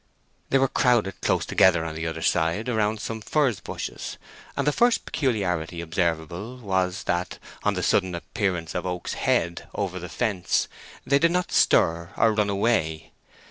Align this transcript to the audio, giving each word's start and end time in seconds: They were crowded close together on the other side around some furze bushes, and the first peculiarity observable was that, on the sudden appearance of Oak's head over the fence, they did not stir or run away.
They 0.49 0.57
were 0.57 0.67
crowded 0.67 1.21
close 1.21 1.45
together 1.45 1.85
on 1.85 1.93
the 1.93 2.07
other 2.07 2.23
side 2.23 2.67
around 2.67 2.99
some 2.99 3.21
furze 3.21 3.59
bushes, 3.59 4.17
and 4.57 4.65
the 4.65 4.71
first 4.71 5.05
peculiarity 5.05 5.79
observable 5.79 6.57
was 6.57 7.03
that, 7.03 7.37
on 7.61 7.75
the 7.75 7.83
sudden 7.83 8.15
appearance 8.15 8.73
of 8.73 8.87
Oak's 8.87 9.13
head 9.13 9.67
over 9.75 9.99
the 9.99 10.09
fence, 10.09 10.67
they 11.05 11.19
did 11.19 11.29
not 11.29 11.51
stir 11.51 12.13
or 12.17 12.33
run 12.33 12.49
away. 12.49 13.11